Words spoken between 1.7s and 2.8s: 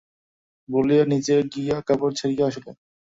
কাপড় ছাড়িয়া আসিলেন।